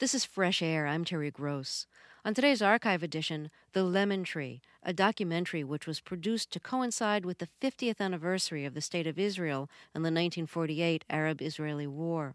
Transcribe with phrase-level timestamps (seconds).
[0.00, 0.86] This is Fresh Air.
[0.86, 1.86] I'm Terry Gross.
[2.24, 7.36] On today's archive edition, The Lemon Tree, a documentary which was produced to coincide with
[7.36, 12.34] the 50th anniversary of the State of Israel and the 1948 Arab Israeli War.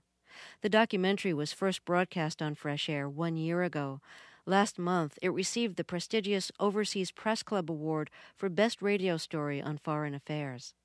[0.61, 3.99] The documentary was first broadcast on Fresh Air one year ago.
[4.45, 9.79] Last month, it received the prestigious Overseas Press Club Award for Best Radio Story on
[9.79, 10.75] Foreign Affairs.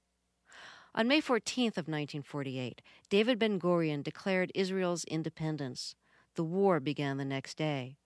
[0.95, 5.95] On May 14th of 1948, David Ben-Gurion declared Israel's independence.
[6.41, 7.99] The war began the next day.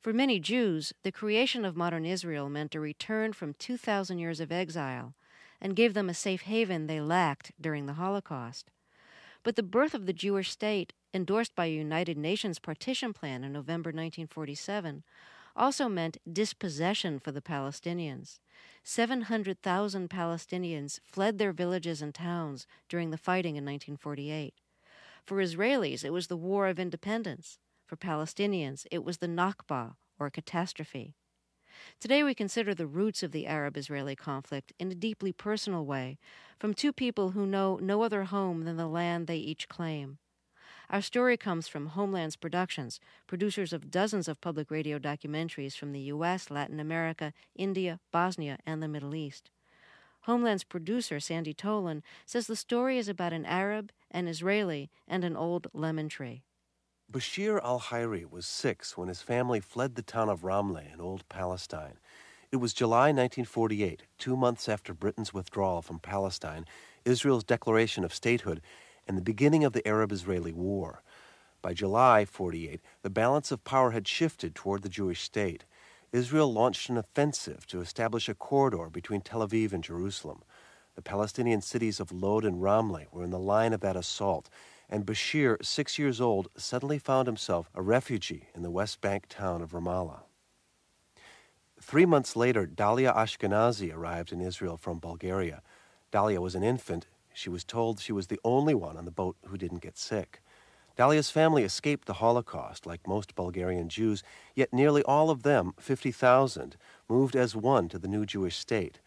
[0.00, 4.52] For many Jews, the creation of modern Israel meant a return from 2,000 years of
[4.52, 5.16] exile
[5.60, 8.70] and gave them a safe haven they lacked during the Holocaust.
[9.42, 13.52] But the birth of the Jewish state, endorsed by a United Nations partition plan in
[13.52, 15.02] November 1947,
[15.56, 18.38] also meant dispossession for the Palestinians.
[18.84, 24.54] 700,000 Palestinians fled their villages and towns during the fighting in 1948.
[25.26, 27.58] For Israelis, it was the War of Independence.
[27.90, 31.16] For Palestinians, it was the Nakba, or catastrophe.
[31.98, 36.16] Today, we consider the roots of the Arab Israeli conflict in a deeply personal way,
[36.60, 40.18] from two people who know no other home than the land they each claim.
[40.88, 46.12] Our story comes from Homelands Productions, producers of dozens of public radio documentaries from the
[46.14, 49.50] U.S., Latin America, India, Bosnia, and the Middle East.
[50.26, 55.36] Homeland's producer, Sandy Tolan, says the story is about an Arab, an Israeli, and an
[55.36, 56.44] old lemon tree.
[57.10, 61.28] Bashir al Hayri was six when his family fled the town of Ramleh in Old
[61.28, 61.94] Palestine.
[62.52, 66.66] It was July 1948, two months after Britain's withdrawal from Palestine,
[67.04, 68.60] Israel's declaration of statehood,
[69.08, 71.02] and the beginning of the Arab Israeli War.
[71.62, 75.64] By July 48, the balance of power had shifted toward the Jewish state.
[76.12, 80.44] Israel launched an offensive to establish a corridor between Tel Aviv and Jerusalem.
[80.94, 84.48] The Palestinian cities of Lod and Ramleh were in the line of that assault,
[84.90, 89.62] and Bashir, six years old, suddenly found himself a refugee in the West Bank town
[89.62, 90.22] of Ramallah.
[91.80, 95.62] Three months later, Dalia Ashkenazi arrived in Israel from Bulgaria.
[96.12, 97.06] Dalia was an infant.
[97.32, 100.42] She was told she was the only one on the boat who didn't get sick.
[100.98, 104.24] Dalia's family escaped the Holocaust, like most Bulgarian Jews,
[104.56, 106.76] yet nearly all of them, 50,000,
[107.08, 108.98] moved as one to the new Jewish state.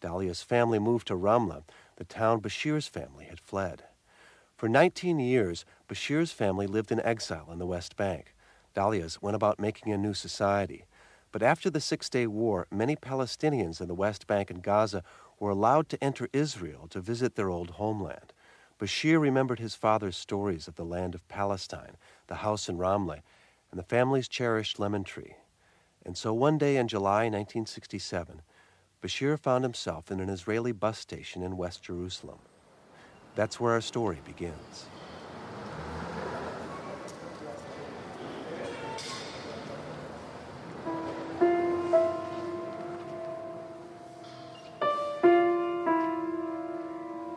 [0.00, 1.64] Dalia's family moved to Ramla,
[1.96, 3.82] the town Bashir's family had fled.
[4.62, 8.32] For 19 years, Bashir's family lived in exile in the West Bank.
[8.76, 10.84] Dalia's went about making a new society.
[11.32, 15.02] But after the Six Day War, many Palestinians in the West Bank and Gaza
[15.40, 18.32] were allowed to enter Israel to visit their old homeland.
[18.78, 21.96] Bashir remembered his father's stories of the land of Palestine,
[22.28, 23.22] the house in Ramleh,
[23.72, 25.34] and the family's cherished lemon tree.
[26.06, 28.42] And so one day in July 1967,
[29.02, 32.38] Bashir found himself in an Israeli bus station in West Jerusalem.
[33.35, 34.85] That's where our story begins.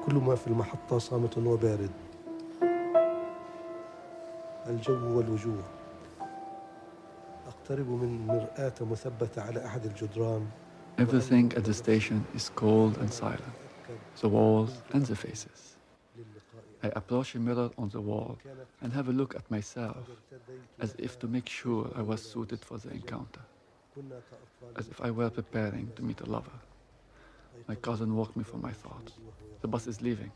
[0.07, 1.91] كل ما في المحطة صامت وبارد
[4.67, 5.65] الجو والوجوه
[7.47, 10.47] أقترب من مرآة مثبتة على أحد الجدران
[10.99, 13.55] Everything at the station is cold and silent.
[14.21, 15.74] The walls and the faces.
[16.86, 18.38] I approach a mirror on the wall
[18.82, 20.08] and have a look at myself,
[20.80, 23.42] as if to make sure I was suited for the encounter,
[24.76, 26.60] as if I were preparing to meet a lover.
[27.68, 29.14] My cousin woke me from my thoughts.
[29.62, 30.32] The bus is leaving.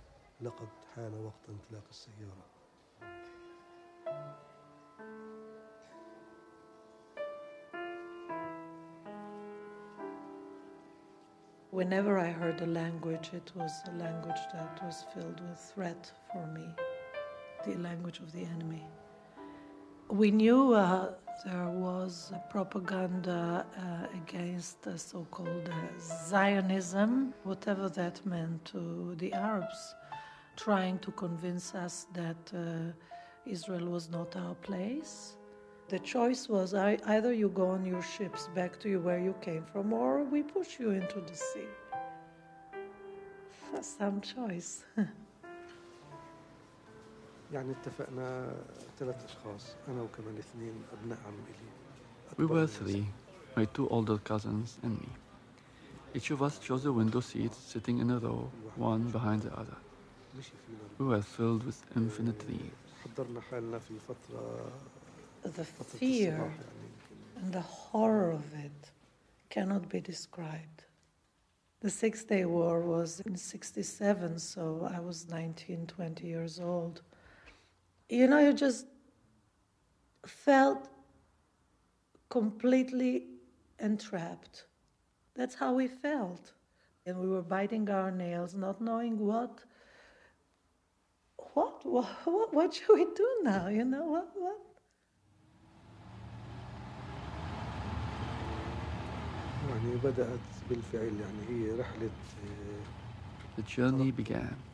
[11.72, 16.48] Whenever I heard a language, it was a language that was filled with threat for
[16.48, 16.66] me,
[17.64, 18.84] the language of the enemy.
[20.10, 21.12] We knew uh,
[21.46, 29.32] there was propaganda uh, against the so called uh, Zionism, whatever that meant to the
[29.34, 29.94] Arabs,
[30.56, 32.92] trying to convince us that uh,
[33.46, 35.36] Israel was not our place
[35.89, 39.93] the choice was either you go on your ships back to where you came from
[39.93, 41.69] or we push you into the sea.
[43.81, 44.85] Some choice.
[47.53, 48.53] يعني اتفقنا
[48.99, 51.69] ثلاث أشخاص أنا وكمان اثنين أبناء عم إلي
[52.39, 53.07] We were three,
[53.57, 55.09] my two older cousins and me.
[56.15, 59.77] Each of us chose a window seat sitting in a row, one behind the other.
[60.99, 62.73] We were filled with infinite dreams.
[65.44, 66.52] the fear
[67.38, 68.92] and the horror of it
[69.50, 70.84] cannot be described.
[71.82, 77.02] The Six Day War was in 67, so I was 19, 20 years old.
[78.10, 78.86] You know, you just
[80.26, 80.90] felt
[82.30, 83.28] completely
[83.80, 84.66] entrapped.
[85.36, 86.52] That's how we felt.
[87.06, 89.62] And we were biting our nails, not knowing what
[91.54, 92.06] what, what,
[92.54, 93.68] what should we do now?
[93.68, 94.58] You know, what, what,
[99.79, 102.85] يعني بدأت بالفعل يعني هي رحلة آه،
[103.57, 104.65] The journey began.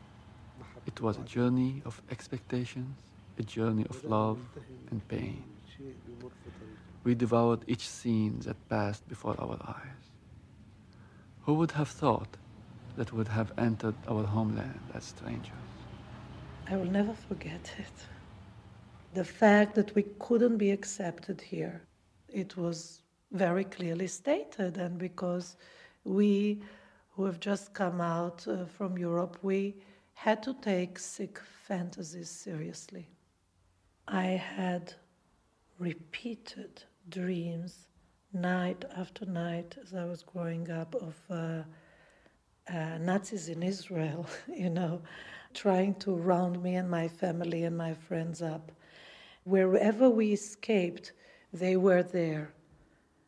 [0.57, 1.27] محبة It was a وعدم.
[1.27, 2.99] journey of expectations,
[3.37, 5.43] a journey of بدأنا love ننتهي and من pain.
[5.45, 6.99] كل شيء بيمر في طريقنا.
[7.03, 10.05] We devoured each scene that passed before our eyes.
[11.45, 12.37] Who would have thought
[12.95, 15.87] that we would have entered our homeland as strangers?
[16.69, 18.07] I will never forget it.
[19.13, 21.87] The fact that we couldn't be accepted here,
[22.27, 25.56] it was very clearly stated, and because
[26.04, 26.62] we
[27.10, 29.74] who have just come out uh, from Europe, we
[30.14, 33.08] had to take sick fantasies seriously.
[34.08, 34.24] I
[34.56, 34.94] had
[35.78, 37.88] repeated dreams
[38.32, 41.62] night after night as I was growing up of uh,
[42.68, 45.02] uh, Nazis in Israel, you know,
[45.54, 48.72] trying to round me and my family and my friends up.
[49.44, 51.12] Wherever we escaped,
[51.52, 52.52] they were there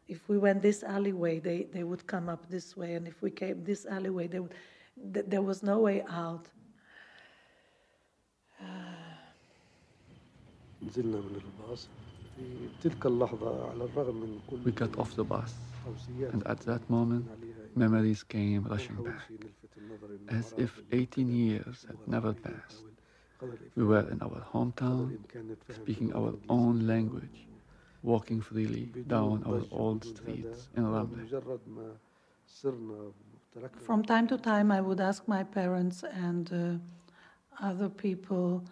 [0.07, 3.31] If we went this alleyway, they, they would come up this way, and if we
[3.31, 4.53] came this alleyway, they would,
[5.13, 6.45] th- there was no way out.
[10.83, 11.88] نزلنا من الباص
[12.35, 16.59] في تلك اللحظة على الرغم من كل We got off the bus, الحوسيات and at
[16.65, 19.31] that اللي moment, عليها memories came ما rushing نحاولش back.
[19.31, 22.73] نلفت النظر إنه as أراضي if اللي 18 كانت years had اللغة never العربية passed.
[22.73, 22.94] نحاول
[23.39, 26.75] قدر We الإمكان- were in our قدر hometown, الإمكان نتفهم speaking باللغة our الإنجليزية own
[26.75, 27.38] بدون- language,
[28.02, 31.26] walking freely down our old streets in Ramle.
[33.78, 38.64] From time to time, I would ask my parents and uh, other people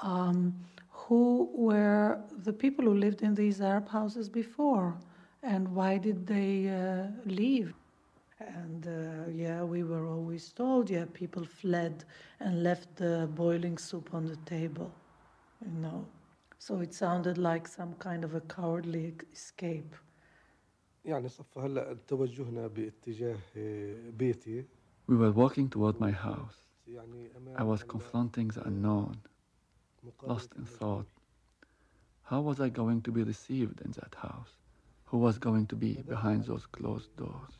[0.00, 0.54] um,
[0.90, 4.94] who were the people who lived in these Arab houses before
[5.42, 7.74] and why did they uh, leave.
[8.40, 12.04] And uh, yeah, we were always told, yeah, people fled
[12.40, 14.90] and left the boiling soup on the table,
[15.64, 16.04] you know.
[16.61, 19.95] So it sounded like some kind of a cowardly escape.
[21.05, 24.65] يعني صف هلا توجهنا باتجاه آه، بيتي
[25.11, 26.65] We were walking toward my house.
[26.87, 29.17] يعني أمام I was هلا confronting the unknown,
[30.03, 30.79] مقابلة lost in المجهول.
[30.79, 31.07] thought.
[32.31, 34.53] How was I going to be received in that house?
[35.05, 37.53] Who was going to be behind those closed doors?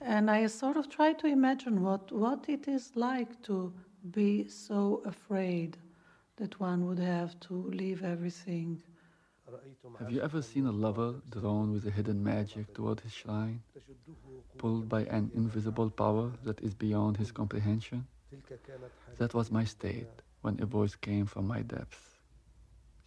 [0.00, 3.72] And I sort of try to imagine what, what it is like to
[4.10, 5.76] be so afraid
[6.37, 8.81] that one would have to leave everything.
[9.99, 13.61] Have you ever seen a lover drawn with a hidden magic toward his shrine,
[14.57, 18.05] pulled by an invisible power that is beyond his comprehension?
[19.17, 20.07] That was my state
[20.41, 22.19] when a voice came from my depths.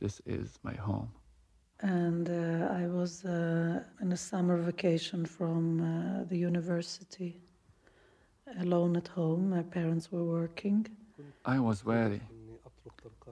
[0.00, 1.10] This is my home.
[1.80, 7.40] And uh, I was uh, in a summer vacation from uh, the university,
[8.60, 9.50] alone at home.
[9.50, 10.86] My parents were working.
[11.44, 12.22] I was weary.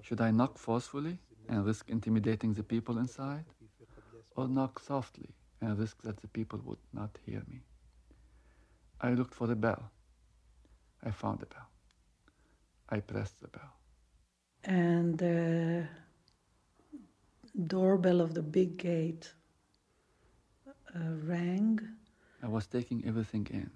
[0.02, 1.18] Should I knock forcefully
[1.48, 3.44] and risk intimidating the people inside?
[4.36, 5.30] Or knock softly
[5.60, 7.60] and risk that the people would not hear me?
[9.00, 9.90] I looked for the bell.
[11.02, 11.68] I found the bell.
[12.88, 13.72] I pressed the bell.
[14.64, 15.86] And the
[17.66, 19.32] doorbell of the big gate
[20.94, 21.80] uh, rang.
[22.42, 23.70] I was taking everything in.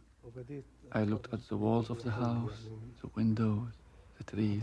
[0.93, 2.69] I looked at the walls of the house,
[3.03, 3.73] the windows,
[4.19, 4.63] the trees.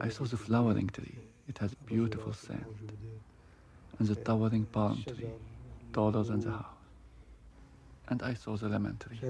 [0.00, 1.18] I saw the flowering tree.
[1.48, 2.64] It has beautiful scent.
[3.98, 5.28] And the towering palm tree,
[5.92, 6.66] taller than the house.
[8.08, 9.20] And I saw the lemon tree.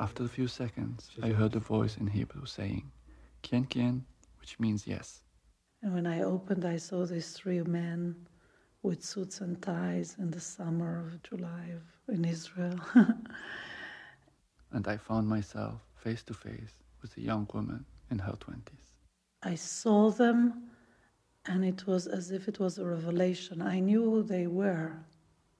[0.00, 2.90] After a few seconds, I heard a voice in Hebrew saying,
[3.42, 4.04] Kien Kien,
[4.40, 5.20] which means yes.
[5.82, 8.26] And when I opened, I saw these three men
[8.82, 11.74] with suits and ties in the summer of July
[12.08, 12.78] in Israel.
[14.72, 18.92] and I found myself face to face with a young woman in her 20s.
[19.42, 20.70] I saw them,
[21.46, 23.60] and it was as if it was a revelation.
[23.60, 24.96] I knew who they were.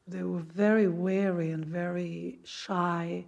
[0.07, 3.27] They were very wary and very shy,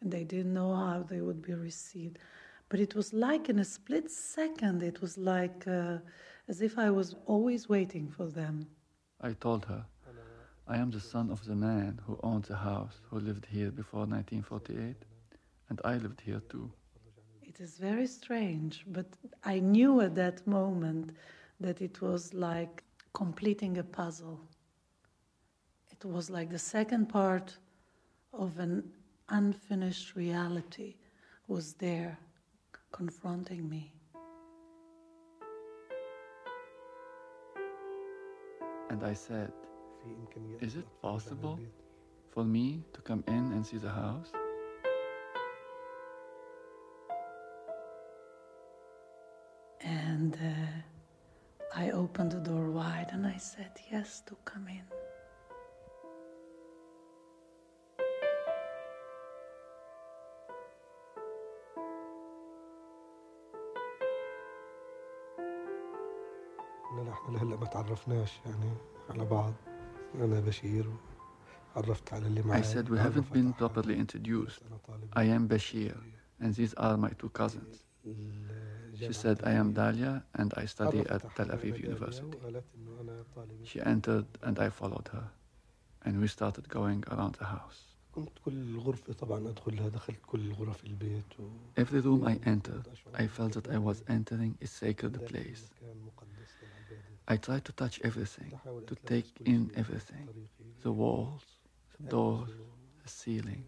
[0.00, 2.18] and they didn't know how they would be received.
[2.68, 5.98] But it was like in a split second, it was like uh,
[6.48, 8.66] as if I was always waiting for them.
[9.20, 9.84] I told her,
[10.66, 14.06] I am the son of the man who owned the house who lived here before
[14.06, 14.96] 1948,
[15.68, 16.72] and I lived here too.
[17.54, 19.04] It is very strange, but
[19.44, 21.10] I knew at that moment
[21.60, 22.82] that it was like
[23.12, 24.40] completing a puzzle.
[25.90, 27.58] It was like the second part
[28.32, 28.90] of an
[29.28, 30.94] unfinished reality
[31.46, 32.18] was there
[32.90, 33.92] confronting me.
[38.88, 39.52] And I said,
[40.62, 41.60] Is it possible
[42.30, 44.32] for me to come in and see the house?
[49.81, 54.83] And uh, I opened the door wide and I said, Yes, to come in.
[66.91, 68.71] إننا احنا لهلا ما تعرفناش يعني
[69.09, 69.53] على بعض
[70.15, 70.89] أنا بشير
[71.75, 74.61] عرفت على اللي I معي said we haven't been properly introduced.
[74.67, 75.95] أنا طالب I am Bashir,
[76.41, 77.83] and these are my two cousins.
[79.06, 82.38] She said, I am Dalia and I study at Tel Aviv University.
[83.64, 85.26] She entered and I followed her,
[86.04, 87.80] and we started going around the house.
[91.76, 95.70] Every room I entered, I felt that I was entering a sacred place.
[97.26, 98.52] I tried to touch everything,
[98.86, 100.28] to take in everything
[100.82, 101.44] the walls,
[101.98, 102.50] the doors,
[103.02, 103.64] the ceiling,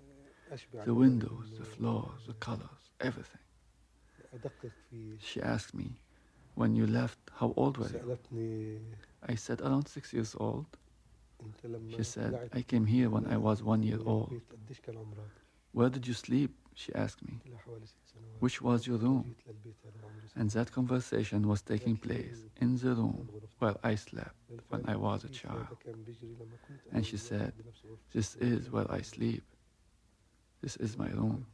[0.84, 3.43] the windows, the floors, the colors, everything.
[5.20, 5.92] She asked me,
[6.54, 8.80] when you left, how old were you?
[9.26, 10.66] I said, around six years old.
[11.96, 14.32] She said, I came here when I was one year old.
[15.72, 16.52] Where did you sleep?
[16.74, 17.40] She asked me.
[18.40, 19.34] Which was your room?
[20.36, 24.34] And that conversation was taking place in the room where I slept
[24.68, 25.66] when I was a child.
[26.92, 27.52] And she said,
[28.12, 29.42] This is where I sleep.
[30.62, 31.46] This is my room.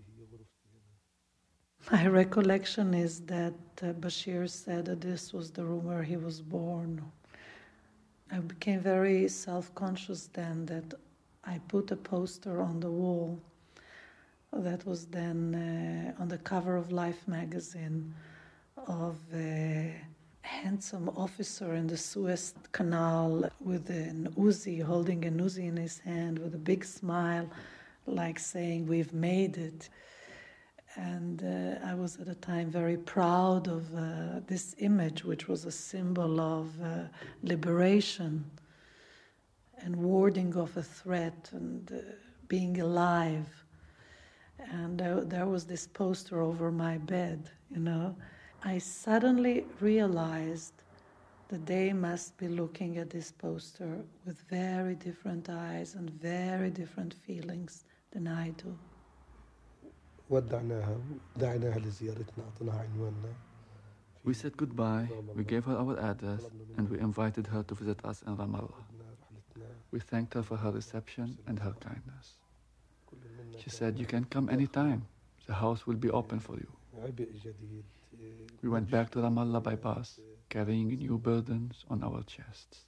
[1.92, 6.40] My recollection is that uh, Bashir said that this was the room where he was
[6.40, 7.02] born.
[8.30, 10.94] I became very self conscious then that
[11.44, 13.40] I put a poster on the wall
[14.52, 18.14] that was then uh, on the cover of Life magazine
[18.87, 19.92] of a
[20.42, 26.38] handsome officer in the Suez Canal with an Uzi, holding an Uzi in his hand
[26.38, 27.50] with a big smile,
[28.06, 29.88] like saying, We've made it.
[30.97, 35.64] And uh, I was at the time very proud of uh, this image, which was
[35.64, 37.04] a symbol of uh,
[37.42, 38.44] liberation
[39.78, 41.97] and warding off a threat and uh,
[42.49, 43.49] being alive.
[44.59, 48.16] And uh, there was this poster over my bed, you know.
[48.62, 50.75] I suddenly realized
[51.49, 57.14] that they must be looking at this poster with very different eyes and very different
[57.14, 58.76] feelings than I do.
[60.29, 60.98] ودعناها
[61.38, 63.34] دعيناها لزيارتنا أعطيناها عنواننا
[64.27, 66.41] We said goodbye, we gave her our address,
[66.77, 68.81] and we invited her to visit us in Ramallah.
[68.89, 72.38] بدنا رحلتنا We thanked her for her reception and her kindness.
[73.12, 75.01] كل منا She said, You can come anytime.
[75.48, 76.72] The house will be open for you.
[76.98, 77.84] عبء جديد
[78.63, 80.19] We went back to Ramallah by bus,
[80.50, 82.86] carrying new burdens on our chests.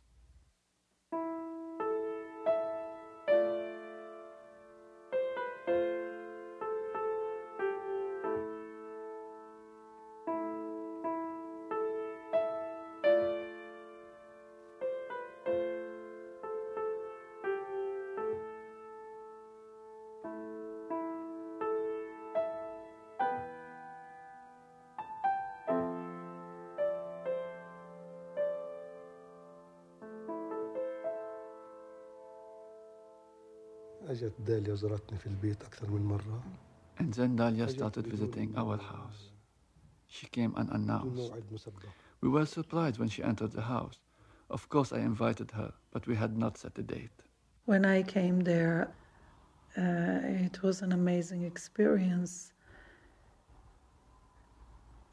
[34.32, 36.44] أجت داليا زارتني في البيت أكثر من مرة
[37.00, 39.32] And then Dalia started visiting our house.
[40.08, 41.32] She came بدون unannounced.
[41.32, 41.84] موعد مسبق
[42.22, 44.00] We were surprised when she entered the house.
[44.50, 47.18] Of course, I invited her, but we had not set a date.
[47.66, 48.90] When I came there,
[49.78, 52.54] uh, it was an amazing experience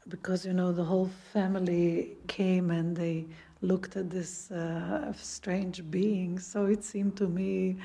[0.07, 3.25] because you know the whole family came and they
[3.61, 6.39] looked at this uh, strange being.
[6.39, 7.77] So it seemed to me,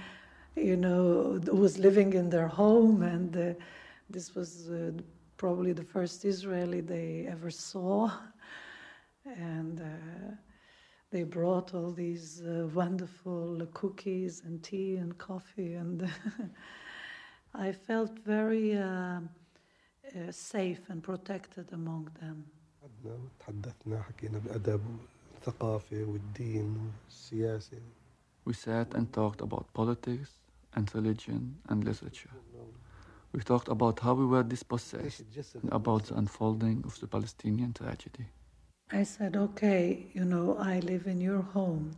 [0.56, 3.54] you know, who was living in their home, and uh,
[4.08, 4.92] this was uh,
[5.37, 8.10] probably the first Israeli they ever saw,
[9.25, 9.80] and.
[9.80, 10.34] Uh,
[11.10, 16.08] they brought all these uh, wonderful cookies and tea and coffee, and
[17.54, 19.20] I felt very uh, uh,
[20.30, 22.44] safe and protected among them.
[22.82, 24.80] قعدنا وتحدثنا حكينا بالأدب
[25.34, 27.80] والثقافة والدين والسياسة
[28.44, 30.30] We sat and talked about politics
[30.75, 32.29] and religion and literature.
[33.32, 35.24] We talked about how we were dispossessed
[35.62, 38.27] and about the unfolding of the Palestinian tragedy.
[38.91, 41.91] I said, okay, you know, I live in your home,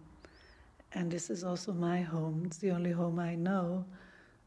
[0.93, 2.43] and this is also my home.
[2.45, 3.85] It's the only home I know.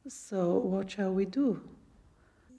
[0.08, 1.60] So, what shall we do?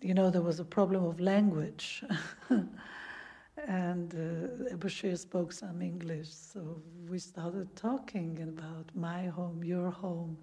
[0.02, 2.04] You know, there was a problem of language.
[3.68, 10.38] and uh, Bashir spoke some English, so we started talking about my home, your home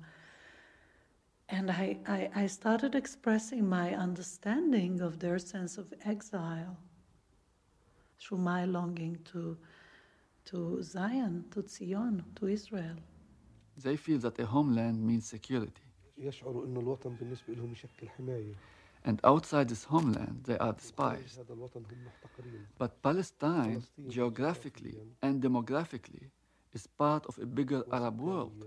[1.49, 6.77] And I, I, I started expressing my understanding of their sense of exile
[8.19, 9.57] through my longing to,
[10.45, 12.97] to Zion, to Zion, to Israel.
[13.77, 15.81] They feel that a homeland means security.
[16.17, 18.55] يشعروا انه الوطن بالنسبه لهم يشكل حمايه
[19.05, 21.39] And outside this homeland, they are despised.
[21.39, 26.29] هذا الوطن هم محتقرين But Palestine, geographically and demographically,
[26.73, 28.65] is part of a bigger Arab world.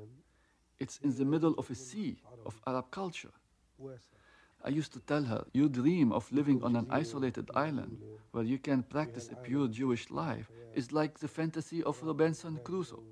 [0.80, 3.35] It's in the middle of a sea of Arab culture.
[3.78, 4.16] واسع
[4.64, 7.99] I used to tell her, You dream of living on an isolated island
[8.32, 13.04] where you can practice a pure Jewish life is like the fantasy of Robinson Crusoe.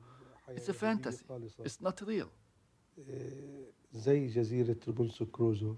[0.57, 1.25] It's a fantasy,
[1.67, 2.31] it's not real.
[2.99, 5.75] إيه، زي جزيره روبنسون كروزو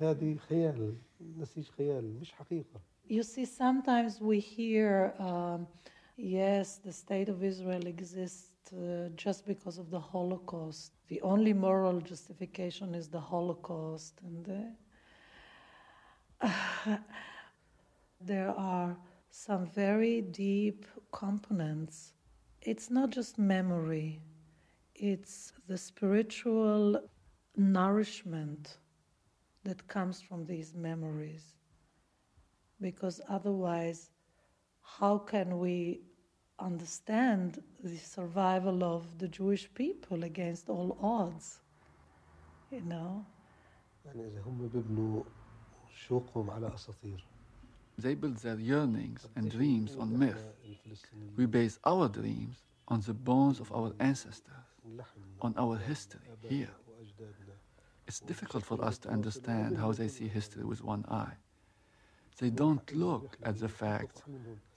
[0.00, 0.94] هذه خيال
[1.38, 5.66] نسيج خيال مش حقيقه You see, sometimes we hear, um,
[6.16, 10.93] yes, the state of Israel exists uh, just because of the Holocaust.
[11.07, 14.19] The only moral justification is the Holocaust.
[14.23, 14.75] And
[16.41, 16.97] uh,
[18.21, 18.97] there are
[19.29, 22.13] some very deep components.
[22.61, 24.21] It's not just memory,
[24.95, 27.01] it's the spiritual
[27.55, 28.77] nourishment
[29.63, 31.53] that comes from these memories
[32.81, 34.09] because otherwise,
[34.81, 36.01] how can we
[36.58, 41.60] understand the survival of the Jewish people against all odds?
[42.70, 43.24] You know?
[44.06, 45.22] يعني اذا هم بيبنوا
[45.94, 47.24] شوقهم على اساطير
[47.98, 50.44] They build their yearnings and dreams on myth.
[50.64, 52.56] الفلسطينيين We base our dreams
[52.88, 56.74] on the bones of our ancestors, اللحن on our history here.
[56.88, 57.54] واجدادنا
[58.06, 61.36] It's difficult for us to understand how they see history with one eye.
[62.40, 64.22] They don't look at the facts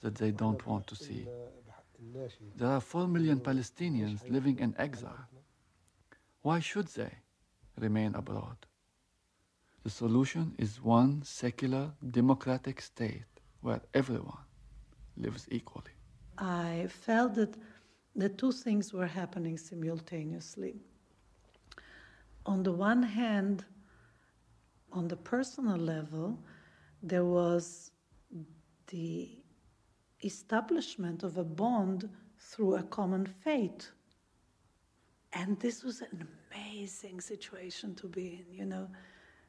[0.00, 1.26] that they don't want to see.
[2.55, 5.27] There are 4 million Palestinians living in exile.
[6.41, 7.11] Why should they
[7.77, 8.57] remain abroad?
[9.83, 13.25] The solution is one secular democratic state
[13.61, 14.45] where everyone
[15.17, 15.91] lives equally.
[16.37, 17.55] I felt that
[18.15, 20.75] the two things were happening simultaneously.
[22.45, 23.65] On the one hand,
[24.91, 26.39] on the personal level,
[27.01, 27.91] there was
[28.87, 29.42] the
[30.23, 32.09] establishment of a bond
[32.39, 33.89] through a common fate.
[35.33, 38.87] And this was an amazing situation to be in, you know.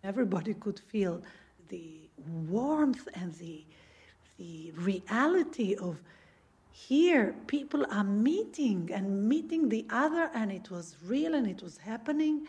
[0.02, 1.22] Everybody could feel
[1.68, 2.08] the
[2.48, 3.64] warmth and the,
[4.38, 6.00] the reality of
[6.70, 11.78] here people are meeting and meeting the other, and it was real and it was
[11.78, 12.46] happening.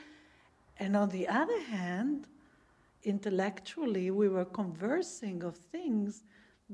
[0.80, 2.28] And on the other hand,
[3.04, 6.24] intellectually, we were conversing of things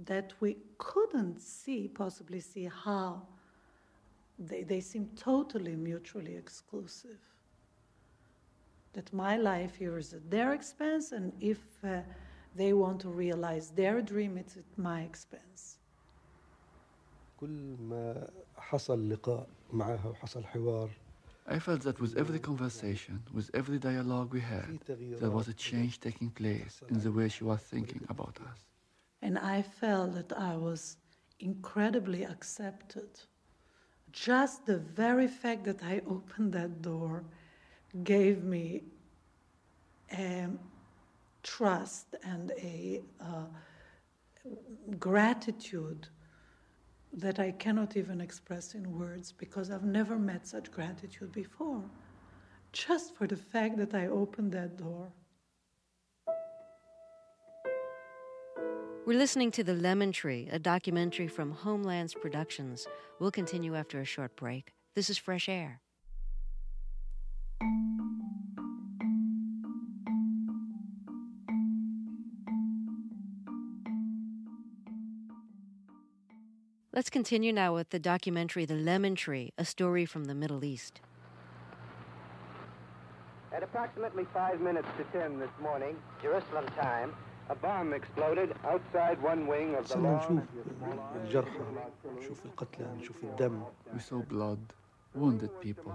[0.04, 3.22] that we couldn't see, possibly see how.
[4.38, 7.20] They, they seem totally mutually exclusive.
[8.92, 12.00] That my life here is at their expense, and if uh,
[12.54, 15.78] they want to realize their dream, it's at my expense.
[17.40, 20.90] كل ما حصل لقاء معها وحصل حوار
[21.48, 24.80] I felt that with every conversation, with every dialogue we had,
[25.20, 28.58] there was a change taking place in the way she was thinking about us.
[29.21, 30.97] And I felt that I was
[31.39, 33.09] incredibly accepted.
[34.11, 37.23] Just the very fact that I opened that door
[38.03, 38.83] gave me
[40.17, 40.59] um,
[41.43, 43.45] trust and a uh,
[44.99, 46.07] gratitude
[47.13, 51.83] that I cannot even express in words because I've never met such gratitude before.
[52.71, 55.11] Just for the fact that I opened that door.
[59.03, 62.85] We're listening to The Lemon Tree, a documentary from Homelands Productions.
[63.19, 64.73] We'll continue after a short break.
[64.93, 65.81] This is Fresh Air.
[76.93, 81.01] Let's continue now with the documentary The Lemon Tree, a story from the Middle East.
[83.51, 87.15] At approximately five minutes to ten this morning, Jerusalem time,
[87.50, 91.64] a bomb exploded outside one wing of the صرنا long نشوف الجرحى
[92.18, 93.62] نشوف القتلى نشوف الدم
[93.94, 94.58] We saw blood,
[95.14, 95.92] wounded people,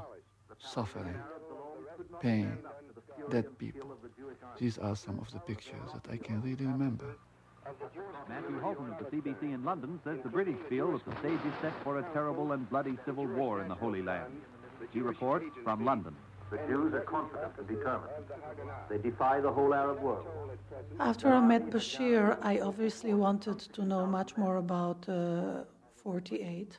[0.60, 1.20] suffering,
[2.22, 2.58] pain,
[3.30, 3.98] dead people.
[4.58, 7.18] These are some of the pictures that I can really remember.
[8.28, 11.54] Matthew Holton of the CBC in London says the British feel that the stage is
[11.62, 14.42] set for a terrible and bloody civil war in the Holy Land.
[14.92, 16.16] He reports from London.
[16.51, 18.27] The Jews are confident and determined.
[18.89, 20.27] They defy the whole Arab world.
[21.01, 25.65] After I met Bashir, I obviously wanted to know much more about uh,
[25.97, 26.79] 48.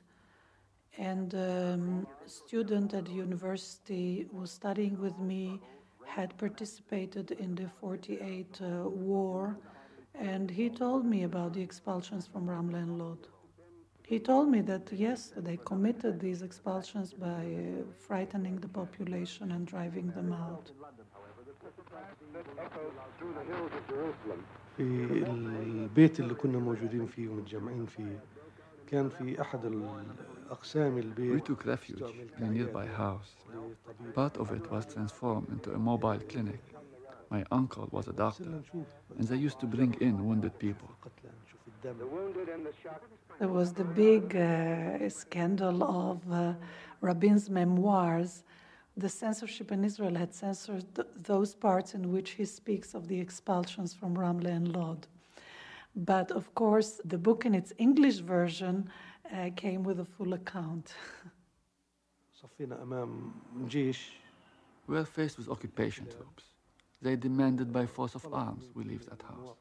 [0.98, 5.60] And um, a student at the university who was studying with me
[6.06, 9.58] had participated in the 48 uh, war,
[10.16, 13.28] and he told me about the expulsions from Ramla and Lod.
[14.13, 19.67] He told me that yes, they committed these expulsions by uh, frightening the population and
[19.67, 20.73] driving them out.
[24.77, 24.83] في
[25.29, 28.19] البيت اللي كنا موجودين فيه ومتجمعين فيه
[28.87, 32.03] كان في أحد الأقسام We البيت took refuge
[32.39, 33.37] in a nearby house.
[34.15, 36.61] Part of it was transformed into a mobile clinic.
[37.31, 38.63] My uncle was a doctor,
[39.19, 40.89] and they used to bring in wounded people.
[41.03, 41.99] قتلى نشوف الدم
[43.40, 46.54] there was the big uh, scandal of uh,
[47.02, 48.44] Rabin's memoirs.
[48.96, 53.20] The censorship in Israel had censored th- those parts in which he speaks of the
[53.20, 55.06] expulsions from Ramle and Lod.
[55.96, 58.90] But of course, the book in its English version
[59.32, 60.96] uh, came with a full account.
[64.88, 66.44] We're faced with occupation troops.
[67.02, 69.56] They demanded by force of arms we leave that house.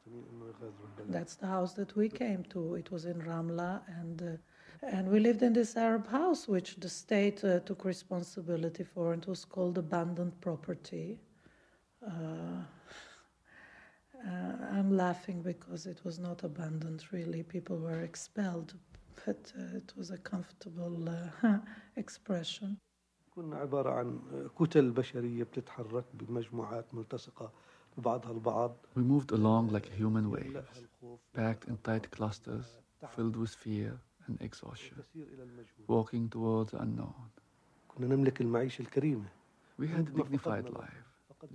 [1.07, 2.75] That's the house that we came to.
[2.75, 6.89] It was in Ramla, and, uh, and we lived in this Arab house, which the
[6.89, 11.19] state uh, took responsibility for, and it was called abandoned property.
[12.05, 12.63] Uh,
[14.27, 17.43] uh I'm laughing because it was not abandoned, really.
[17.43, 18.73] People were expelled,
[19.25, 21.57] but uh, it was a comfortable uh,
[21.97, 22.79] expression.
[23.36, 24.20] كنا عبارة عن
[24.58, 27.52] كتل بشرية بتتحرك بمجموعات ملتصقة
[27.98, 32.66] ببعضها البعض We moved along like human waves, يملأها الخوف packed in tight clusters,
[33.16, 37.30] filled with fear and exhaustion, تسير إلى المجهول walking towards the unknown.
[37.88, 39.28] كنا نملك المعيشة الكريمة
[39.80, 41.02] We had a dignified life.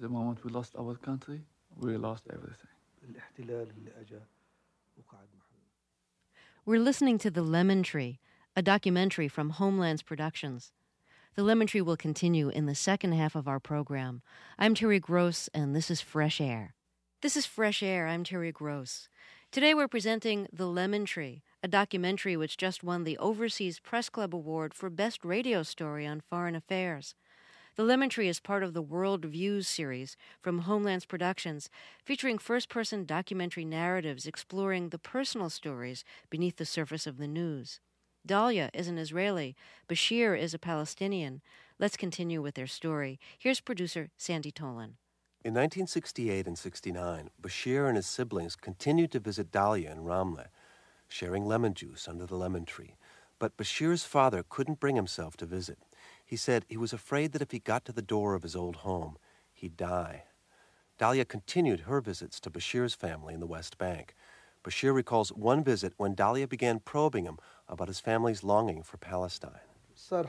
[0.01, 1.39] The moment we lost our country,
[1.81, 2.73] we lost everything.
[3.03, 4.21] الاحتلال اللي أجا
[4.97, 5.67] وقعد محلنا
[6.65, 8.19] We're listening to The Lemon Tree,
[8.55, 10.73] a documentary from Homelands Productions.
[11.34, 14.20] The Lemon Tree will continue in the second half of our program.
[14.58, 16.74] I'm Terry Gross, and this is Fresh Air.
[17.22, 18.06] This is Fresh Air.
[18.06, 19.08] I'm Terry Gross.
[19.50, 24.34] Today we're presenting The Lemon Tree, a documentary which just won the Overseas Press Club
[24.34, 27.14] Award for Best Radio Story on Foreign Affairs.
[27.76, 31.70] The Lemon Tree is part of the World Views series from Homelands Productions,
[32.04, 37.80] featuring first person documentary narratives exploring the personal stories beneath the surface of the news.
[38.26, 39.56] Dalia is an Israeli,
[39.88, 41.42] Bashir is a Palestinian.
[41.80, 43.18] Let's continue with their story.
[43.36, 44.94] Here's producer Sandy Tolan.
[45.44, 50.46] In 1968 and 69, Bashir and his siblings continued to visit Dalia in Ramleh,
[51.08, 52.94] sharing lemon juice under the lemon tree.
[53.40, 55.78] But Bashir's father couldn't bring himself to visit.
[56.24, 58.76] He said he was afraid that if he got to the door of his old
[58.76, 59.16] home,
[59.52, 60.22] he'd die.
[61.00, 64.14] Dalia continued her visits to Bashir's family in the West Bank.
[64.64, 69.66] Bashir recalls one visit when Dalia began probing him about his family's longing for Palestine.
[69.96, 70.26] صار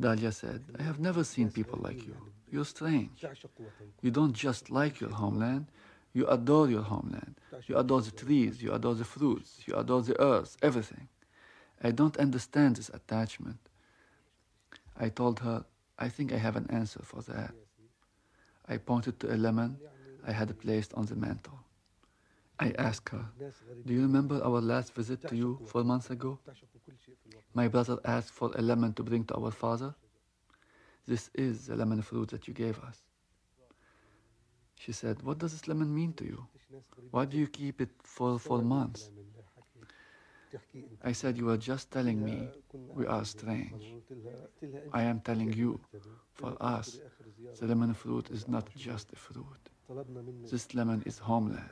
[0.00, 2.16] Dalia said, I have never seen people like you.
[2.50, 3.24] You're strange.
[4.02, 5.66] You don't just like your homeland,
[6.12, 7.34] you adore your homeland.
[7.66, 11.08] You adore the trees, you adore the fruits, you adore the earth, everything.
[11.82, 13.58] I don't understand this attachment.
[14.96, 15.64] I told her,
[15.98, 17.54] I think I have an answer for that.
[18.68, 19.78] I pointed to a lemon
[20.26, 21.60] I had placed on the mantel.
[22.58, 23.26] I asked her,
[23.84, 26.38] Do you remember our last visit to you four months ago?
[27.52, 29.94] My brother asked for a lemon to bring to our father.
[31.06, 33.02] This is the lemon fruit that you gave us.
[34.76, 36.46] She said, What does this lemon mean to you?
[37.10, 39.10] Why do you keep it for four months?
[41.02, 43.94] I said, You were just telling me we are strange.
[44.92, 45.80] I am telling you,
[46.32, 46.98] for us,
[47.60, 49.62] the lemon fruit is not just a fruit.
[50.50, 51.70] This lemon is homeland.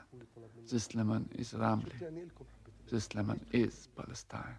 [0.70, 2.28] This lemon is Ramleh.
[2.90, 4.58] This lemon is Palestine.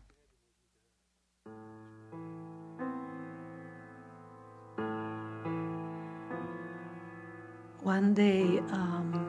[7.83, 9.27] One day, um,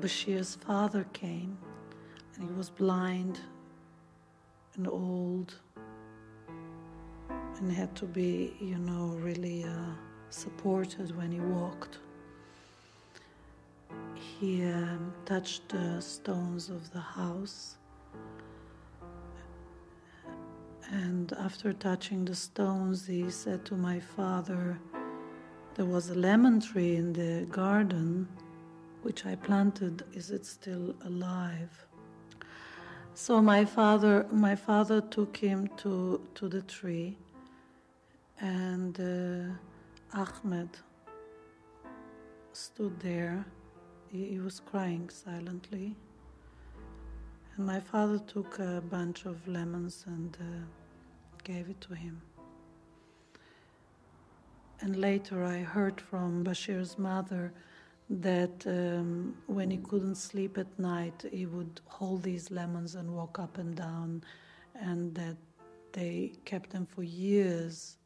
[0.00, 1.56] Bashir's father came
[2.34, 3.40] and he was blind
[4.76, 5.54] and old,
[7.28, 9.94] and had to be, you know, really uh,
[10.30, 11.98] supported when he walked.
[14.14, 17.76] He um, touched the stones of the house,
[20.90, 24.78] and after touching the stones, he said to my father,
[25.74, 28.28] there was a lemon tree in the garden
[29.02, 30.04] which I planted.
[30.12, 31.86] Is it still alive?
[33.14, 37.18] So my father, my father took him to to the tree,
[38.40, 40.70] and uh, Ahmed
[42.52, 43.44] stood there.
[44.10, 45.94] He, he was crying silently,
[47.56, 50.64] and my father took a bunch of lemons and uh,
[51.44, 52.20] gave it to him.
[54.80, 57.52] And later, I heard from Bashir's mother
[58.20, 63.38] that um, when he couldn't sleep at night, he would hold these lemons and walk
[63.38, 64.22] up and down,
[64.74, 65.36] and that
[65.92, 67.96] they kept them for years.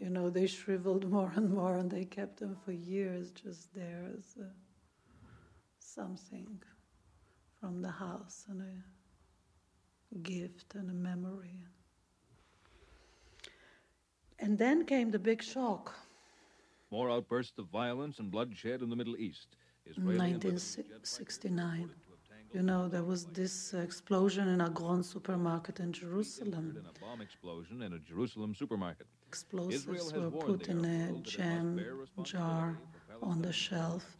[0.00, 4.08] You know, they shriveled more and more, and they kept them for years just there
[4.16, 4.36] as
[5.80, 6.60] something
[7.60, 11.60] from the house and a gift and a memory.
[14.38, 15.94] And then came the big shock.
[16.90, 19.56] More outbursts of violence and bloodshed in the Middle East.
[19.86, 21.90] Israeli and Lebanese jet fighters 1969.
[22.52, 26.76] You know, there was this explosion in a Grand supermarket in Jerusalem.
[26.78, 29.06] in a bomb explosion in a Jerusalem supermarket.
[29.26, 31.80] Explosives were put in a world that it must jam
[32.22, 32.78] jar
[33.22, 34.16] on the shelf,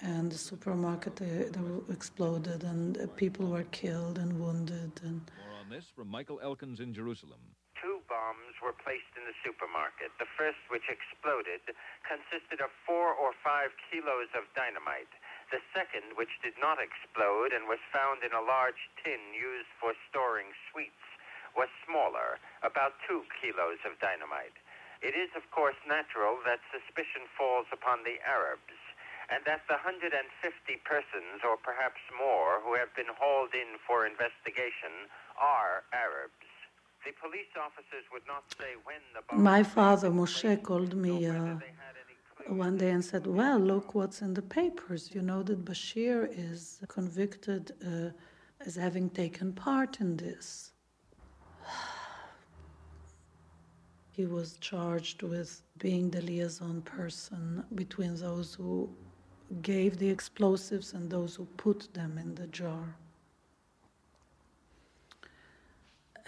[0.00, 4.92] and the supermarket uh, they exploded, and people were killed and wounded.
[5.02, 7.40] And More on this from Michael Elkins in Jerusalem.
[8.30, 10.14] Bombs were placed in the supermarket.
[10.22, 11.66] The first, which exploded,
[12.06, 15.10] consisted of four or five kilos of dynamite.
[15.50, 19.98] The second, which did not explode and was found in a large tin used for
[20.06, 21.02] storing sweets,
[21.58, 24.54] was smaller, about two kilos of dynamite.
[25.02, 28.78] It is, of course, natural that suspicion falls upon the Arabs,
[29.26, 30.06] and that the 150
[30.86, 36.49] persons, or perhaps more, who have been hauled in for investigation are Arabs.
[39.32, 43.58] My father, Moshe, called me uh, they had any clue one day and said, Well,
[43.58, 45.10] look what's in the papers.
[45.14, 48.10] You know that Bashir is convicted uh,
[48.66, 50.72] as having taken part in this.
[54.12, 58.90] He was charged with being the liaison person between those who
[59.62, 62.96] gave the explosives and those who put them in the jar.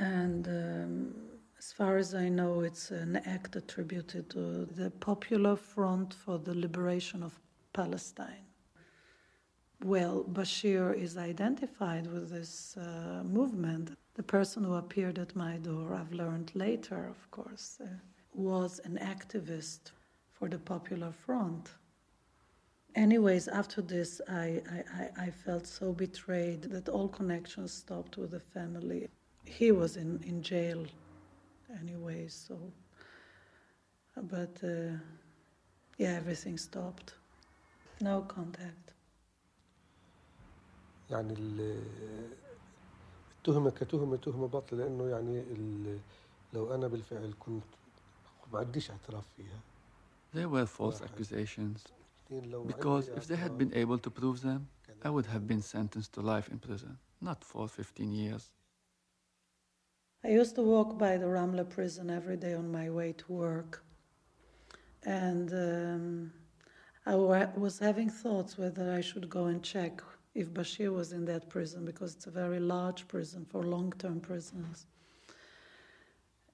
[0.03, 1.15] And um,
[1.59, 6.55] as far as I know, it's an act attributed to the Popular Front for the
[6.55, 7.39] Liberation of
[7.73, 8.47] Palestine.
[9.85, 13.97] Well, Bashir is identified with this uh, movement.
[14.15, 17.87] The person who appeared at my door, I've learned later, of course, uh,
[18.35, 19.93] was an activist
[20.33, 21.71] for the Popular Front.
[22.97, 28.33] Anyways, after this, I, I, I- I felt so betrayed that all connections stopped with
[28.33, 29.09] the family
[29.52, 30.86] He was in, in jail
[31.80, 32.56] anyway, so.
[34.16, 34.98] But uh,
[35.98, 37.14] yeah, everything stopped.
[38.02, 38.94] No contact.
[41.10, 41.84] يعني ال-
[43.38, 46.00] التهمة كتهمة تهمة باطلة لأنه يعني ال-
[46.54, 47.64] لو أنا بالفعل كنت
[48.54, 49.60] ما عنديش اعتراف فيها
[50.36, 51.92] They were false accusations
[52.26, 54.62] اثنين لو ما because عندي if they had اعتراف been able to prove them,
[55.06, 58.52] I would have been sentenced to life in prison, not for 15 years.
[60.25, 63.85] I used to walk by the Ramla prison every day on my way to work.
[65.05, 66.33] And um,
[67.07, 70.03] I was having thoughts whether I should go and check
[70.35, 74.21] if Bashir was in that prison because it's a very large prison for long term
[74.21, 74.87] prisoners.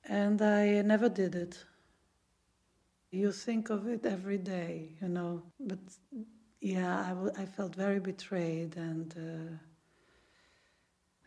[0.09, 1.64] And I never did it.
[3.11, 5.42] You think of it every day, you know.
[5.61, 5.78] But
[6.61, 9.57] yeah, I, w- I felt very betrayed and uh,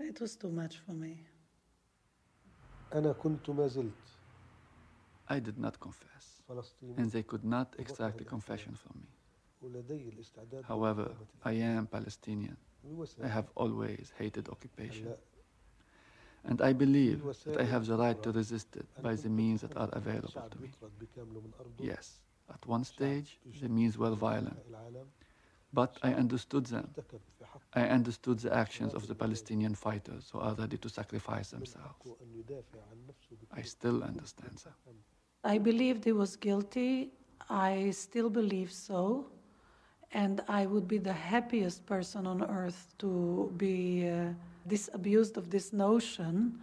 [0.03, 1.23] it was too much for me.
[2.94, 4.18] أنا كنت ما زلت
[5.30, 9.08] I did not confess, فلسطيني and they could not extract a confession from me.
[9.62, 12.56] ولدي الاستعداد However, لمقاومة I am Palestinian.
[12.84, 13.24] الوسائل.
[13.26, 15.06] I have always hated occupation.
[15.06, 15.18] هلا
[16.44, 19.76] And I believe that I have the right to resist it by the means that
[19.76, 20.68] are available الشعب to me.
[20.68, 25.06] يطرد بكامله من أرضه Yes, at one stage, the means were violent, العالم
[25.72, 26.94] but I understood them.
[27.73, 31.95] I understood the actions of the Palestinian fighters who are ready to sacrifice themselves.
[33.51, 34.73] I still understand them.
[35.43, 37.11] I believed he was guilty.
[37.49, 39.27] I still believe so.
[40.13, 44.33] And I would be the happiest person on earth to be uh,
[44.67, 46.59] disabused of this notion.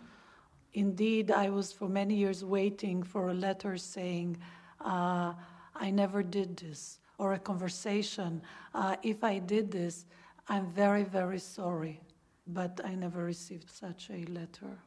[0.75, 4.37] Indeed, I was for many years waiting for a letter saying,
[4.85, 5.33] uh,
[5.75, 8.43] I never did this, or a conversation,
[8.75, 10.05] uh, if I did this,
[10.49, 12.01] I'm very, very sorry.
[12.47, 14.79] But I never received such a letter.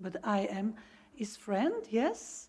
[0.00, 0.74] But I am
[1.14, 2.48] his friend, yes.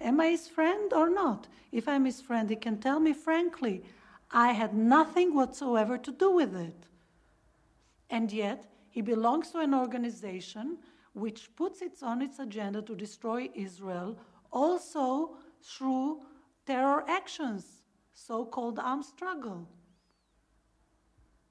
[0.00, 1.48] Am I his friend or not?
[1.72, 3.84] If I'm his friend, he can tell me frankly,
[4.30, 6.86] I had nothing whatsoever to do with it.
[8.10, 10.78] And yet, He belongs to an organization
[11.12, 14.18] which puts it on its agenda to destroy Israel,
[14.52, 16.20] also through
[16.66, 19.68] terror actions, so called armed struggle.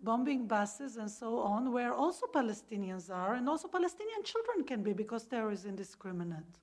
[0.01, 4.93] Bombing buses and so on, where also Palestinians are, and also Palestinian children can be
[4.93, 6.59] because terror is indiscriminate.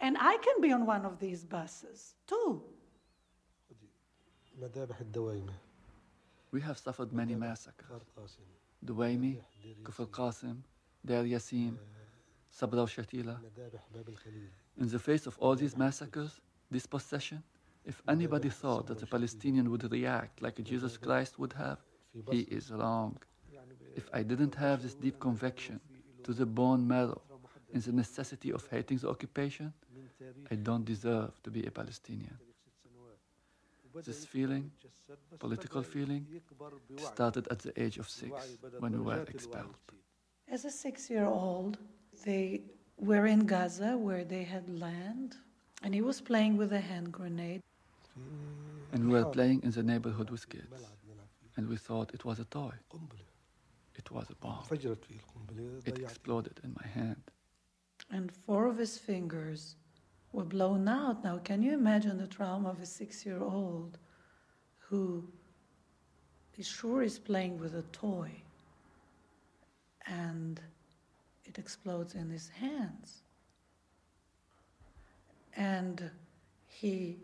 [0.00, 2.62] And I can be on one of these buses too.
[6.52, 8.02] We have suffered many massacres.
[8.84, 9.36] Duwaimi,
[9.82, 10.56] Kufr Qasim,
[11.04, 11.76] Deir Yassin,
[12.50, 13.36] Sabra Shatila.
[14.78, 16.40] In the face of all these massacres,
[16.72, 17.42] dispossession,
[17.84, 21.78] if anybody thought that a Palestinian would react like Jesus Christ would have,
[22.30, 23.16] he is wrong.
[23.96, 25.80] If I didn't have this deep conviction
[26.24, 27.20] to the bone marrow
[27.72, 29.72] in the necessity of hating the occupation,
[30.50, 32.36] I don't deserve to be a Palestinian.
[34.04, 34.70] This feeling,
[35.38, 36.26] political feeling,
[36.98, 39.74] started at the age of six when we were expelled.
[40.48, 41.78] As a six year old,
[42.24, 42.62] they
[42.96, 45.36] were in Gaza where they had land,
[45.82, 47.62] and he was playing with a hand grenade.
[48.92, 50.82] And we were playing in the neighborhood with kids,
[51.60, 52.72] and we thought it was a toy.
[53.94, 54.64] It was a bomb.
[55.84, 57.22] It exploded in my hand.
[58.10, 59.76] And four of his fingers
[60.32, 61.22] were blown out.
[61.22, 63.98] Now, can you imagine the trauma of a six year old
[64.78, 65.28] who
[66.56, 68.30] is sure is playing with a toy
[70.06, 70.62] and
[71.44, 73.20] it explodes in his hands?
[75.54, 76.10] And
[76.66, 77.18] he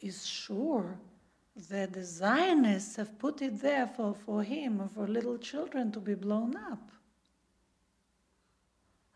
[0.00, 1.15] is sure that
[1.56, 6.54] the Zionists have put it there for, for him for little children to be blown
[6.56, 6.90] up.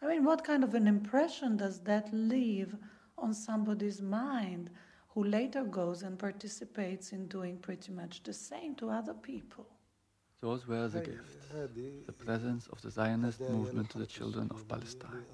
[0.02, 2.74] I mean, what kind of an impression does that leave
[3.18, 4.70] on somebody's mind
[5.10, 9.66] who later goes and participates in doing pretty much the same to other people?
[10.40, 11.36] Those were the gifts,
[12.06, 15.24] the presence of the Zionist movement to the children of Palestine.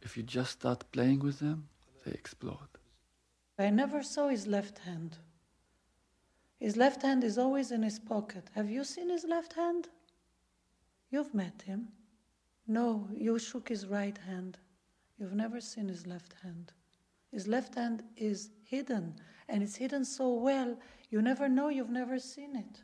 [0.00, 1.68] If you just start playing with them,
[2.06, 2.72] they explode.
[3.58, 5.18] I never saw his left hand.
[6.58, 8.48] His left hand is always in his pocket.
[8.54, 9.88] Have you seen his left hand?
[11.10, 11.88] You've met him.
[12.66, 14.58] No, you shook his right hand.
[15.18, 16.72] You've never seen his left hand.
[17.30, 19.14] His left hand is hidden,
[19.48, 20.76] and it's hidden so well,
[21.10, 22.82] you never know, you've never seen it.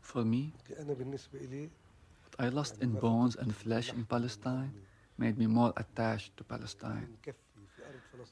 [0.00, 4.72] For me, what I lost in bones and flesh in Palestine
[5.18, 7.08] made me more attached to Palestine.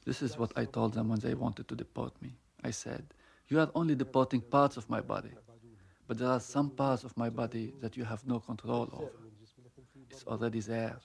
[0.05, 2.31] This is what I told them when they wanted to deport me.
[2.63, 3.03] I said,
[3.47, 5.31] You are only deporting parts of my body,
[6.07, 9.11] but there are some parts of my body that you have no control over.
[10.09, 10.97] It's already there,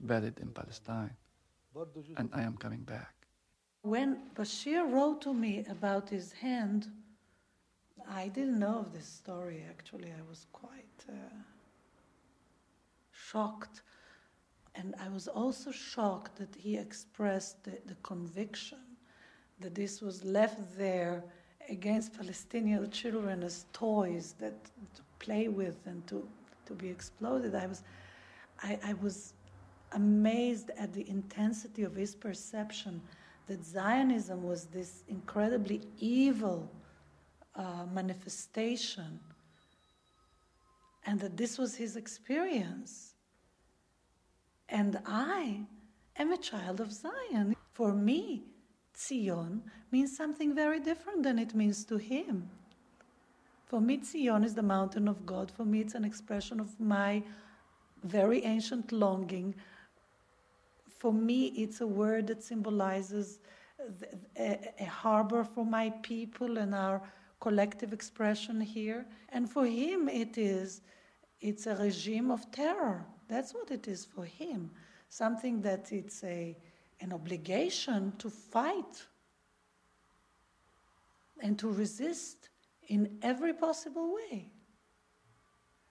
[0.00, 1.16] buried in Palestine.
[2.16, 3.14] And I am coming back.
[3.82, 6.88] When Bashir wrote to me about his hand,
[8.08, 10.10] I didn't know of this story actually.
[10.12, 11.12] I was quite uh,
[13.10, 13.82] shocked.
[14.74, 18.78] And I was also shocked that he expressed the, the conviction
[19.60, 21.24] that this was left there
[21.68, 26.26] against Palestinian children as toys that to play with and to,
[26.66, 27.54] to be exploded.
[27.54, 27.82] I was,
[28.62, 29.34] I, I was
[29.92, 33.00] amazed at the intensity of his perception
[33.46, 36.70] that Zionism was this incredibly evil
[37.54, 39.20] uh, manifestation
[41.04, 43.14] and that this was his experience.
[44.68, 45.60] And I
[46.16, 47.54] am a child of Zion.
[47.72, 48.44] For me,
[48.96, 52.48] Zion means something very different than it means to him.
[53.66, 55.50] For me, Zion is the mountain of God.
[55.50, 57.22] For me, it's an expression of my
[58.04, 59.54] very ancient longing.
[60.98, 63.38] For me, it's a word that symbolizes
[64.38, 67.02] a, harbor for my people and our
[67.40, 69.06] collective expression here.
[69.30, 70.82] And for him, it is
[71.40, 73.04] it's a regime of terror.
[73.28, 74.70] That's what it is for him.
[75.08, 76.56] Something that it's a
[77.02, 79.06] an obligation to fight
[81.40, 82.48] and to resist
[82.88, 84.48] in every possible way.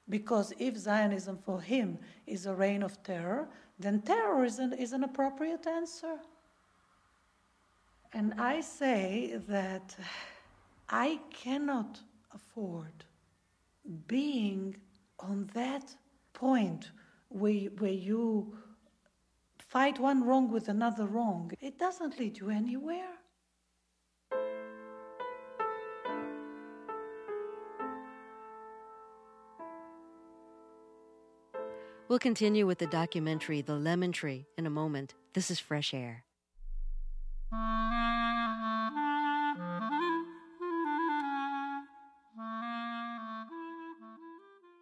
[0.10, 4.94] Because if Zionism for him is a reign of terror, then terror is an, is
[4.94, 6.18] an appropriate answer.
[8.14, 9.96] And I say that
[10.90, 12.00] I cannot
[12.34, 13.06] afford
[14.08, 14.76] being
[15.20, 15.96] on that
[16.34, 16.92] point
[17.30, 18.54] where, where you
[19.72, 23.08] fight one wrong with another wrong, it doesn't lead you anywhere.
[32.10, 35.14] We'll continue with the documentary The Lemon Tree in a moment.
[35.34, 36.26] This is Fresh Air.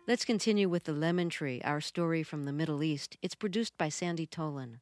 [0.10, 3.16] Let's continue with The Lemon Tree, our story from the Middle East.
[3.22, 4.80] It's produced by Sandy Tolan.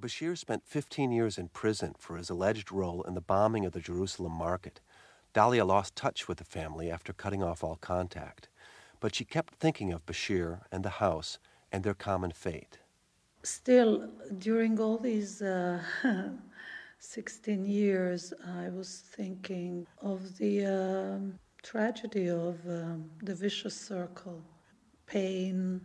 [0.00, 3.80] Bashir spent 15 years in prison for his alleged role in the bombing of the
[3.80, 4.80] Jerusalem market.
[5.34, 8.48] Dalia lost touch with the family after cutting off all contact,
[8.98, 11.38] but she kept thinking of Bashir and the house
[11.70, 12.78] and their common fate.
[13.42, 15.82] Still, during all these uh,
[16.98, 24.40] 16 years, I was thinking of the um, tragedy of um, the vicious circle
[25.06, 25.80] pain,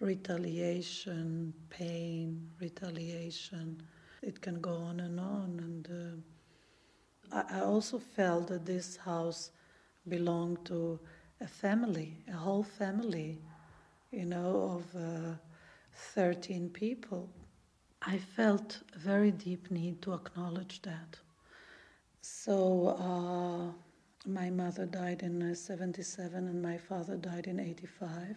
[0.00, 3.82] retaliation, pain, retaliation.
[4.22, 5.60] It can go on and on.
[5.62, 6.24] And
[7.32, 9.50] uh, I, also felt that this house
[10.08, 10.98] belonged to
[11.40, 13.38] a family, a whole family,
[14.10, 15.34] you know, of uh,
[16.14, 17.28] 13 people.
[18.02, 21.18] I felt a very deep need to acknowledge that.
[22.20, 23.85] So, uh,
[24.26, 28.36] my mother died in uh, 77 and my father died in 85.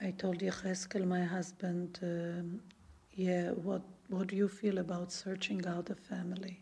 [0.00, 2.60] I told Yecheskel, my husband, um,
[3.12, 6.60] yeah, what, what do you feel about searching out a family?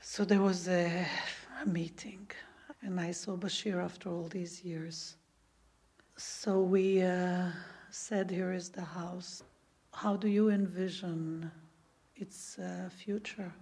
[0.00, 1.06] So there was a,
[1.62, 2.28] a meeting,
[2.82, 5.16] and I saw Bashir after all these years.
[6.16, 7.50] So we uh,
[7.90, 9.44] said, Here is the house.
[9.92, 11.50] How do you envision
[12.16, 13.52] its uh, future?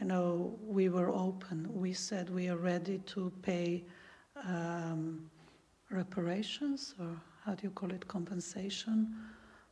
[0.00, 1.68] You know, we were open.
[1.72, 3.84] We said we are ready to pay
[4.46, 5.30] um,
[5.90, 9.14] reparations, or how do you call it, compensation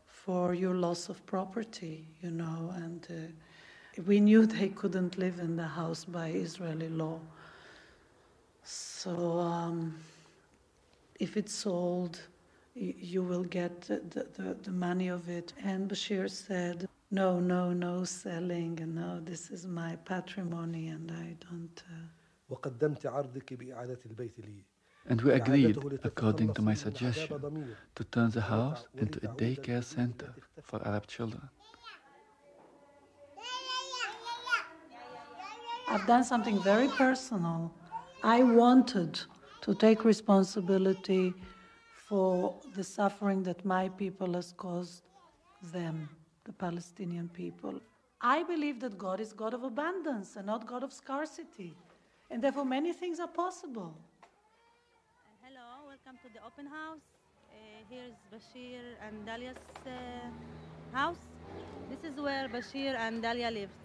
[0.06, 5.56] for your loss of property, you know, and uh, we knew they couldn't live in
[5.56, 7.18] the house by Israeli law.
[8.64, 9.94] So um,
[11.18, 12.20] if it's sold,
[12.74, 15.54] you will get the, the, the, money of it.
[15.64, 21.36] And Bashir said, no, no, no selling, and no, this is my patrimony, and I
[21.48, 21.82] don't.
[21.90, 22.06] Uh...
[25.11, 27.40] And we agreed, according to my suggestion,
[27.94, 31.48] to turn the house into a daycare center for Arab children.
[35.88, 37.72] I've done something very personal.
[38.22, 39.18] I wanted
[39.62, 41.32] to take responsibility
[42.06, 45.02] for the suffering that my people has caused
[45.62, 46.11] them
[46.49, 47.74] the Palestinian people.
[48.36, 51.72] I believe that God is God of abundance and not God of scarcity,
[52.30, 53.92] and therefore many things are possible.
[55.44, 57.05] Hello, welcome to the open house.
[57.53, 61.22] Uh, here's Bashir and Dalia's uh, house.
[61.90, 63.78] This is where Bashir and Dalia lived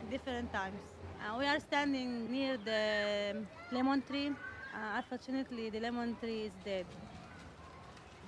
[0.00, 0.80] at different times.
[1.20, 4.28] Uh, we are standing near the lemon tree.
[4.28, 6.86] Uh, unfortunately, the lemon tree is dead.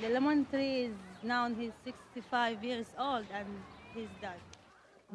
[0.01, 0.97] The lemon tree is
[1.27, 3.47] now he's 65 years old and
[3.95, 4.41] he's dead.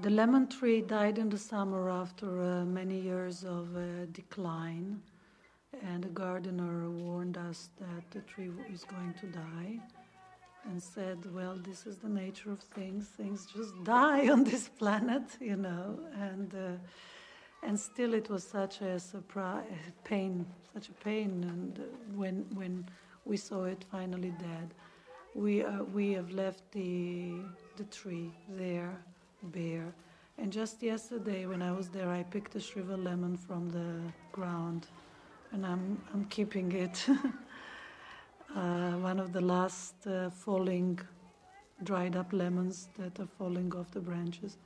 [0.02, 5.02] The lemon tree died in the summer after uh, many years of uh, decline,
[5.84, 9.80] and the gardener warned us that the tree is going to die
[10.70, 13.08] and said, Well, this is the nature of things.
[13.08, 16.00] Things just die on this planet, you know.
[16.20, 19.66] And, uh, and still, it was such a surprise,
[20.04, 21.44] pain, such a pain.
[21.44, 21.84] And uh,
[22.16, 22.86] when, when
[23.26, 24.74] we saw it finally dead,
[25.34, 27.34] we, uh, we have left the,
[27.78, 28.98] the tree there,
[29.44, 29.94] bare.
[30.38, 34.02] And just yesterday, when I was there, I picked a shriveled lemon from the
[34.32, 34.88] ground,
[35.52, 37.06] and I'm, I'm keeping it.
[38.56, 41.00] uh, one of the last uh, falling,
[41.84, 44.58] dried up lemons that are falling off the branches.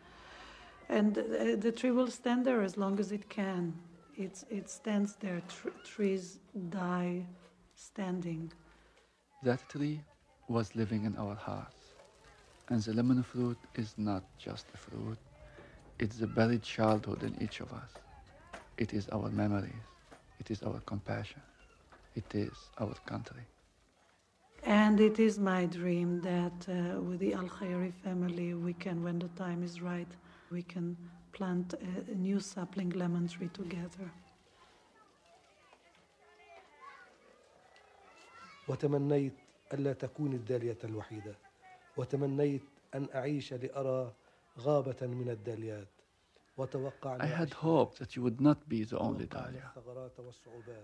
[0.89, 3.74] And uh, the tree will stand there as long as it can.
[4.16, 5.41] It's, it stands there.
[5.49, 6.39] Tr- trees
[6.70, 7.26] die
[7.76, 8.51] standing.
[9.43, 10.01] That tree
[10.48, 11.80] was living in our hearts.
[12.68, 15.18] And the lemon fruit is not just a fruit,
[15.98, 17.90] it's the buried childhood in each of us.
[18.78, 19.86] It is our memories,
[20.38, 21.42] it is our compassion,
[22.14, 23.42] it is our country.
[24.64, 29.18] And it is my dream that uh, with the Al Khairi family, we can, when
[29.18, 30.08] the time is right,
[30.50, 30.96] we can
[31.32, 34.11] plant a, a new sapling lemon tree together.
[38.68, 39.32] وتمنيت
[39.74, 41.36] ألا تكون الدالية الوحيدة
[41.97, 42.61] وتمنيت
[42.95, 44.13] أن أعيش لأرى
[44.59, 45.88] غابة من الداليات
[47.20, 49.74] I had hoped that you would not be the only dahlia.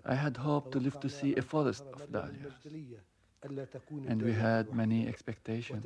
[0.03, 2.53] I had hoped to live to see a forest of dahlias.
[4.09, 5.85] And we had many expectations.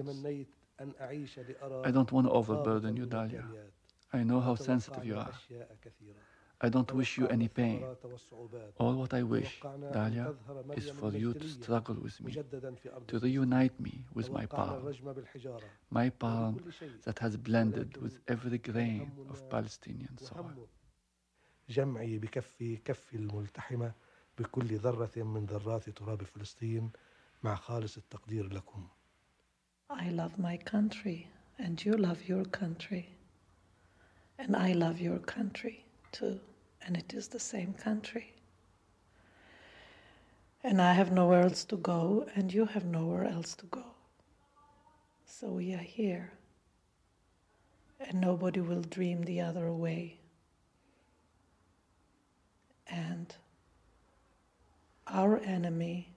[0.79, 3.45] I don't want to overburden you, Dalia.
[4.11, 5.33] I know how sensitive you are.
[6.62, 7.82] I don't wish you any pain.
[8.78, 9.60] All what I wish,
[9.94, 10.34] Dalia,
[10.76, 12.36] is for you to struggle with me,
[13.06, 14.92] to reunite me with my palm,
[15.90, 16.62] my palm
[17.04, 20.52] that has blended with every grain of Palestinian soil.
[21.70, 23.92] جمعي بكفي كفي الملتحمة
[24.38, 26.90] بكل ذرة من ذرات تراب فلسطين
[27.42, 28.88] مع خالص التقدير لكم
[29.90, 31.28] I love my country,
[31.58, 33.08] and you love your country.
[34.38, 35.83] And I love your country
[36.15, 36.39] too,
[36.85, 38.33] and it is the same country.
[40.63, 43.83] And I have nowhere else to go, and you have nowhere else to go.
[45.25, 46.31] So we are here,
[47.99, 50.17] and nobody will dream the other way.
[52.87, 53.35] And
[55.07, 56.13] our enemy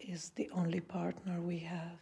[0.00, 1.98] is the only partner we have.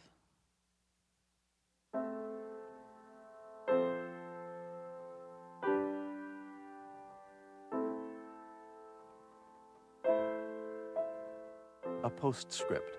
[12.22, 12.98] Postscript.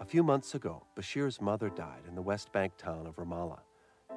[0.00, 3.60] A few months ago, Bashir's mother died in the West Bank town of Ramallah.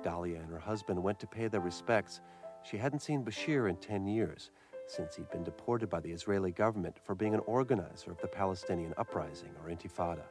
[0.01, 2.21] Dalia and her husband went to pay their respects.
[2.63, 4.51] She hadn't seen Bashir in 10 years,
[4.87, 8.93] since he'd been deported by the Israeli government for being an organizer of the Palestinian
[8.97, 10.23] uprising or intifada.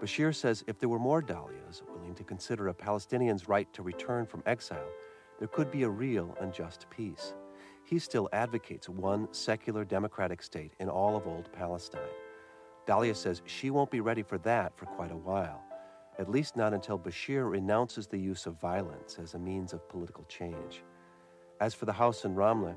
[0.00, 4.24] Bashir says if there were more Dalias willing to consider a Palestinian's right to return
[4.24, 4.92] from exile,
[5.40, 7.34] there could be a real and just peace.
[7.82, 12.14] He still advocates one secular democratic state in all of old Palestine.
[12.86, 15.62] Dalia says she won't be ready for that for quite a while,
[16.18, 20.24] at least not until Bashir renounces the use of violence as a means of political
[20.24, 20.84] change.
[21.60, 22.76] As for the house in Ramleh,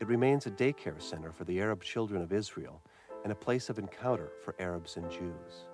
[0.00, 2.82] it remains a daycare center for the Arab children of Israel
[3.22, 5.66] and a place of encounter for Arabs and Jews.